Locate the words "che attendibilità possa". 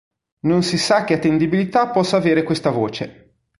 1.03-2.17